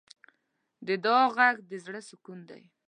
د 0.87 0.89
دعا 1.03 1.25
غږ 1.37 1.55
د 1.69 1.71
زړۀ 1.85 2.01
سکون 2.09 2.39
دی. 2.49 2.63